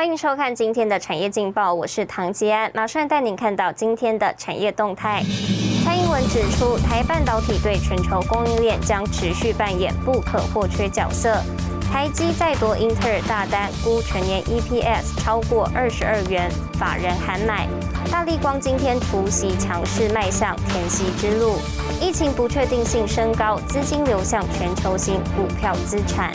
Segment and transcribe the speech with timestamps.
[0.00, 5.22] 欢迎收看今天的产业劲报，我是唐吉安，马上带您看到今天的产业动态。
[5.84, 11.36] 蔡英文指出，台半导体对全球供应链将持续扮演不可或缺角色。
[11.92, 17.68] 台积再夺英特尔大单，估全年 EPS 超过二十二元，法人喊买。
[18.10, 21.56] 大力光今天突袭强势迈向天息之路，
[22.00, 26.32] 疫情不确定性升高，资金流向全球性股票资产。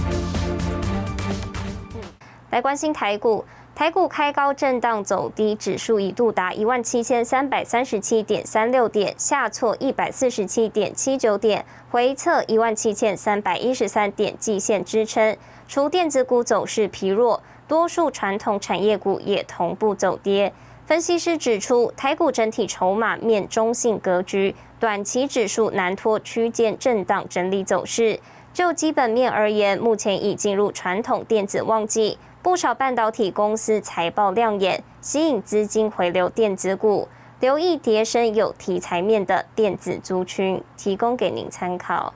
[2.52, 15.36] 来关心台股，台股开高震荡走低，指数一度达一万七千三百三十七点三六点，下挫一百四十七点七九点，回测一万七千三百一十三点，季线支撑。
[15.68, 20.54] 除电子股走势疲弱，多数传统产业股也同步走跌。
[20.86, 28.20] 分析师指出，台股整体筹码面中性格局，短期指数难脱区间震荡整理走势。
[28.56, 32.18] 就基本面而言，目前已进入传统电子旺季。
[32.42, 37.10] 不少半导体公司财报亮眼，吸引资金回流电子股。
[37.42, 42.14] 留意叠升有题材面的电子族群，提供给您参考。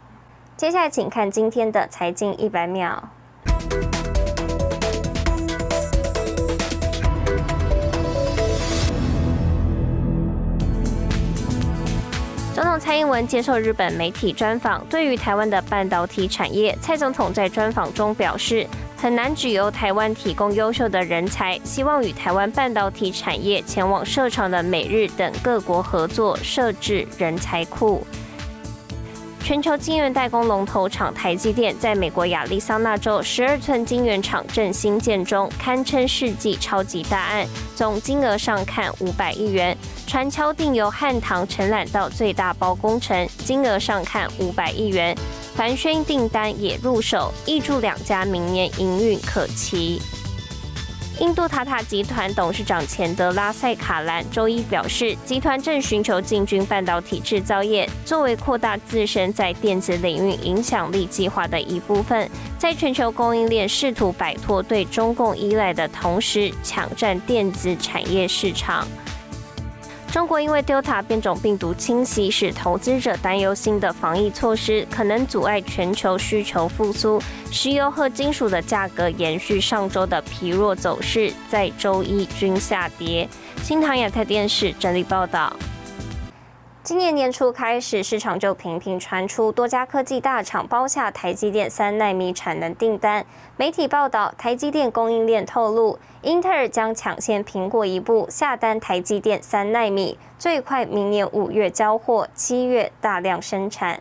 [0.55, 3.09] 接下来，请看今天的财经一百秒。
[12.59, 28.05] 总统蔡英文接受日本媒体专访，对于台湾的半导体产业，蔡总统在专访中表示，很难只由台湾提供优秀的人才，希望与台湾半导体产业前往设厂的美日等各国合作，设置人才库。
[29.49, 39.75] 全球晶圆代工龙头厂台积电在美国亚利桑那州十二寸晶圆厂正新建中，堪称世纪超级大案，总金额上看五百亿元。
[40.05, 45.17] 传敲定由汉唐承揽到最大包工程，金额上看五百亿元。
[45.55, 49.99] 凡轩订单也入手，预祝两家明年营运可期。
[51.19, 68.87] 印度塔塔集团董事长钱德拉塞卡兰周一表示，集团正寻求进军半导体制造业，作为扩大自身在电子领域影响力计划的一部分，在全球供应链试图摆脱对中共依赖的同时，抢占电子产业市场。
[70.11, 77.21] 中国因为 Delta 变种病毒侵袭，使投资者担忧新的防疫措施可能阻碍全球需求复苏。
[77.51, 83.29] 石油和金属的价格延续上周的疲弱走势，在周一均下跌。
[83.61, 85.55] 新唐亚太电视整理报道。
[86.81, 93.25] 今年年初开始，市场就频频传出多家科技大厂包下台积电三纳米产能订单。
[93.57, 103.99] 媒体报道，台积电供应链透露，英特尔将抢先苹果一步下单台积电三纳米，最快明年五月交货，七月大量生产。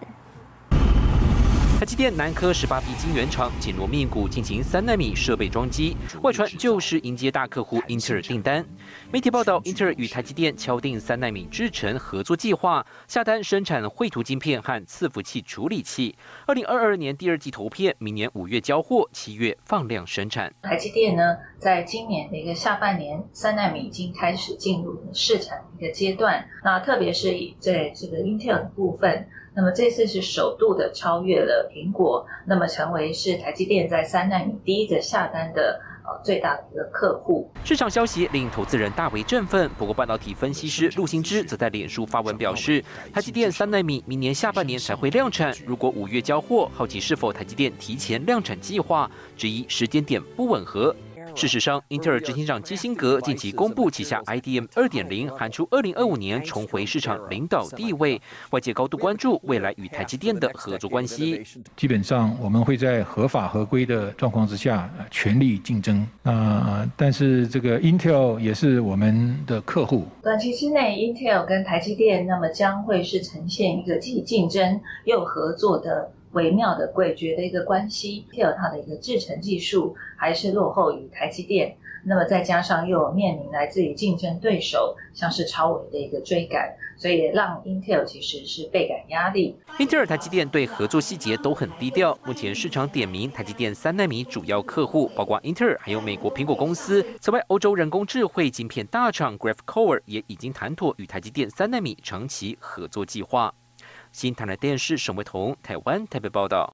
[1.79, 8.67] 台积电南科十八 B 晶圆厂紧锣密鼓进行三纳米设备装机，外传就是迎接大客户英特尔订单。
[9.13, 16.17] 媒体报道，英特尔与台积电敲定三纳米制程合作计划，下单生产绘图晶片和伺服器处理器。
[16.49, 20.53] 二零二二年第二季投片，明年五月交货，七月放量生产。
[20.63, 26.45] 台积电呢，在今年的一个下半年，三纳米已经开始进入试产一个阶段。
[26.65, 27.29] 那特别是
[27.61, 29.29] 在这个英特尔的部分。
[29.59, 37.51] 那么这次是首度的超越了苹果，那么成为是台积电在三纳米第一个下单的呃最大的一个客户。
[37.65, 39.69] 市场消息令投资人大为振奋。
[39.77, 50.95] 不过半导体分析师陆行之则在脸书发文表示，台积电三纳米明年下半年才会量产，如果五月交货，好奇是否台积电提前量产计划，质疑时间点不吻合。
[51.35, 58.21] 事实上，英特尔执行长基辛格近期公布旗下 IDM 二点零，喊出二零二五年重回市场领导地位。
[58.51, 61.43] 外界高度关注未来与台积电的合作关系。
[61.77, 66.07] 基本上，我们会在合法合规的状况之下全力竞争。
[66.23, 70.07] 啊，但是这个 Intel 也是我们的客户。
[70.23, 76.11] 短期之内，Intel 跟台积电那么将会是呈现一个既竞争又合作的。
[76.33, 89.57] 微妙的诡谲的一个关系，配合它的一个制程技术还是落后于台积电，那么再加上又有面临来自于竞争对手像是超微的一个追赶，所以让 Intel 其实是倍感压力。
[89.79, 97.05] 英特尔、台积电对合作细节都很低调，目前市场点名台积电三纳米主要客户包括英特尔，还有美国苹果公司。
[97.21, 103.55] 此外，欧洲人工智慧晶片大厂 Graphcore 也已经谈妥与台积电三纳米长期合作计划。
[104.13, 106.73] 新台的电视沈维彤，台湾台北报道。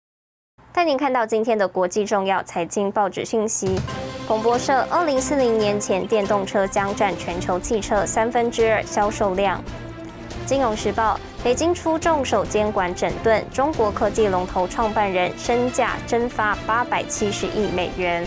[0.73, 3.79] 带您看到今天的国际重要财经报纸信息。
[4.27, 9.63] 彭博社：二零四零年前，电动车将占全球汽车三分之二销售量。
[10.47, 18.27] 金融时报：北京出重手监管整顿中国科技龙头创办人，身价蒸发八百七十亿美元。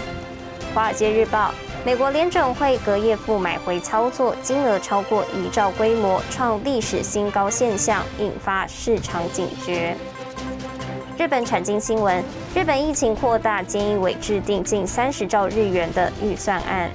[0.73, 1.51] 华尔街日报。
[1.87, 9.95] 美国联准会隔夜赴买回操作，金额超过一兆规模，创历史新高现象，引发市场警觉。
[11.17, 12.21] 日本产经新闻：
[12.53, 16.91] 日本疫情扩大，菅义伟制定近三十兆日元的预算案。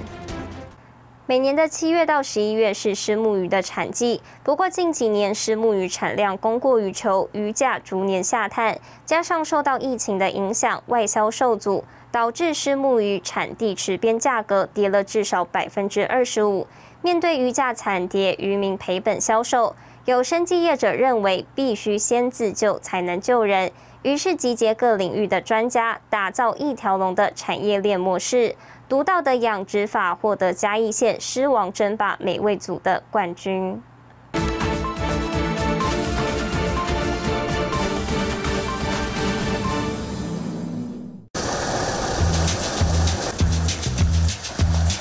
[1.33, 11.83] 每年的七月到十一月是虱目鱼的产季，不过近几年虱目鱼产量供过于求，鱼价逐年下探，加上受到疫情的影响，外销受阻。
[12.11, 16.67] 导致虱目鱼产地池边价格跌了至少百分之二十五。
[17.01, 19.75] 面对鱼价惨跌，渔民赔本销售，
[20.05, 23.71] 有生计业者认为必须先自救才能救人，
[24.03, 28.55] 于是集结各领域的专家，打造一条龙的产业链模式。
[28.89, 33.81] 独到的养殖法获得嘉义县狮王争霸美味组的冠军。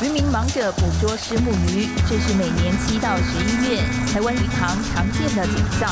[0.00, 3.82] 渔民忙着捕捉虱目鱼，这是每年七到十一月
[4.12, 5.90] 台湾鱼塘常见的景象。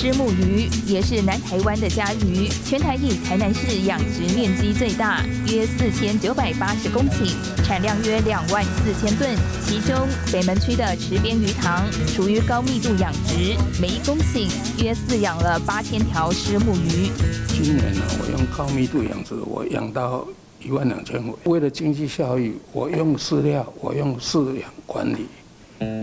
[0.00, 7.34] 虱目鱼也是南台湾的家鱼，全台以台南市养殖面积最大，约四千九百八十公顷，
[7.64, 9.28] 产量约两万四千吨。
[9.66, 14.48] 其中北门区的池边鱼塘属于高密度养殖，每一公顷
[14.80, 17.10] 约饲养了八千条虱目鱼。
[17.48, 20.24] 今年呢，我用高密度养殖，我养到。
[20.60, 21.34] 一万两千尾。
[21.44, 25.26] 为了经济效益，我用饲料，我用饲养管理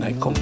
[0.00, 0.40] 来控制。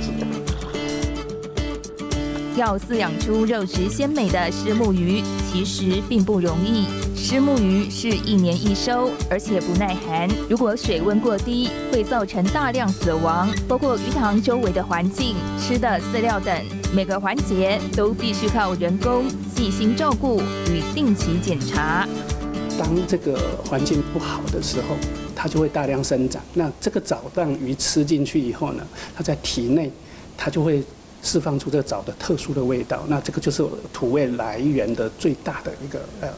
[2.57, 5.21] 要饲养出肉质鲜美的虱目鱼，
[5.51, 6.87] 其实并不容易。
[7.17, 10.29] 虱目鱼是一年一收，而且不耐寒。
[10.49, 13.49] 如果水温过低，会造成大量死亡。
[13.67, 16.55] 包括鱼塘周围的环境、吃的饲料等，
[16.95, 19.25] 每个环节都必须靠人工
[19.57, 20.41] 细心照顾
[20.71, 22.07] 与定期检查。
[22.79, 23.37] 当这个
[23.69, 24.97] 环境不好的时候，
[25.35, 26.41] 它就会大量生长。
[26.55, 28.87] 那这个藻让鱼吃进去以后呢，
[29.17, 29.91] 它在体内，
[30.37, 30.83] 它就会
[31.25, 33.03] 释放出这个藻的特殊的味道。
[33.09, 36.29] 那这个就是土味来源的最大的一个呃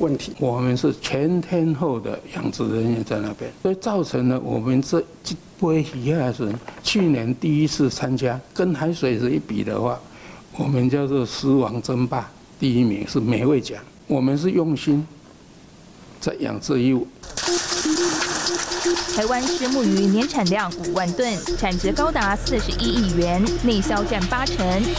[0.00, 0.32] 问题。
[0.40, 6.52] 我们是全天候的养殖人员在那边，所以造成了我们这这波鱼海是
[6.82, 10.00] 去年第一次参加，跟海水是一比的话，
[10.56, 13.78] 我们叫做狮王争霸，第一名是美味奖。
[14.08, 15.06] 我们是用心。
[16.20, 17.04] 在养殖业务。
[19.14, 24.56] 台湾虱目鱼年产量五万吨，产值高达四十一亿元，内销占八成。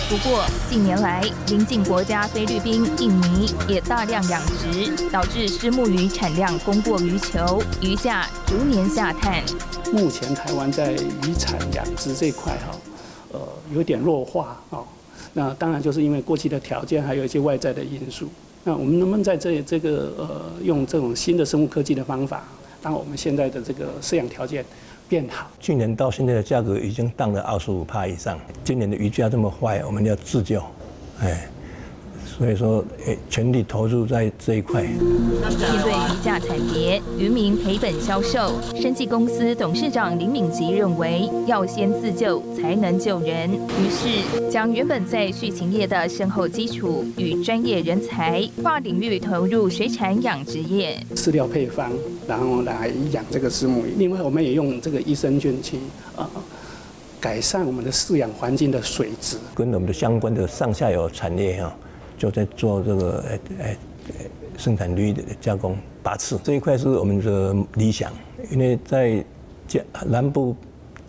[0.09, 9.44] 不过近年来，邻近国家菲律宾、印尼也大量养殖，导致虱目鱼产量供过于求，鱼价逐年下探。
[9.91, 12.77] 目前台湾在渔产养殖这块哈，
[13.33, 13.39] 呃，
[13.74, 14.80] 有点弱化啊。
[15.33, 18.30] 那当然就是因为过去的条件，还有一些外在的因素。
[18.63, 22.45] 那我们能不能在这这个呃用这种新的生物科技的方法，
[22.83, 24.63] 让我们现在的这个饲养条件
[25.07, 25.50] 变好？
[25.59, 30.62] 去年到现在的价格已经降了二十五帕以上，今年的鱼价这么坏，我们要自救，
[31.19, 31.47] 哎。
[32.35, 34.81] 所以说，诶，全力投入在这一块。
[34.81, 34.97] 面
[35.83, 43.52] 对鱼价惨跌，渔民赔本销售，生技公司董事长林敏吉认为，要先自救才能救人。
[43.52, 50.99] 于是，将原本在畜禽业的深厚基础与专业人才，跨领域投入水产养殖业。
[51.16, 51.92] 饲料配方，
[52.28, 53.94] 然后来养这个石母鱼。
[53.97, 55.78] 另外，我们也用这个益生菌去
[56.16, 56.28] 啊，
[57.19, 59.37] 改善我们的饲养环境的水质。
[59.54, 61.75] 跟我们的相关的上下游产业哈。
[62.23, 63.77] 就在做这个诶诶
[64.57, 66.39] 生产率的加工拔刺。
[66.42, 68.13] 这一块是我们的理想，
[68.49, 69.21] 因为在
[69.68, 70.56] 江南部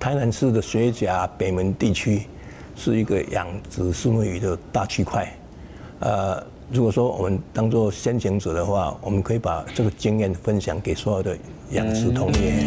[0.00, 2.22] 台南市的水甲北门地区
[2.74, 5.32] 是一个养殖石目鱼的大区块，
[6.00, 11.38] 呃，如果说我们当做先行者的话，我们可以把这个经验分享给所有的
[11.70, 12.64] 养殖同业，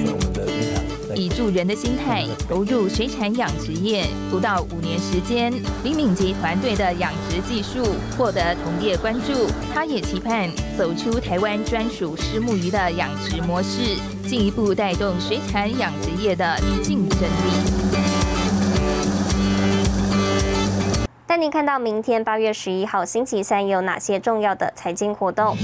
[1.18, 5.52] 以助人的心态投入水产养殖业，不到五年时间，
[5.84, 9.48] 李敏杰团队的养殖技术获得同业关注。
[9.74, 10.48] 他也期盼
[10.78, 13.98] 走出台湾专属虱目鱼的养殖模式，
[14.30, 17.28] 进一步带动水产养殖业的竞争力。
[21.26, 25.58] 带您看到明天八月十一号星期三有哪些重要的财经活动？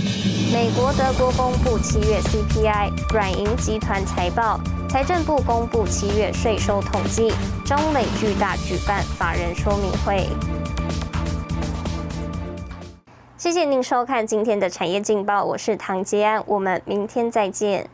[0.52, 4.60] 美国、德国公布七月 CPI，软银集团财报。
[4.94, 7.34] 财政部公布七月税收统计，
[7.66, 10.30] 中美巨大举办法人说明会。
[13.36, 17.90] 谢谢您收看今天的产业劲报，我是唐杰安，我们明天再见。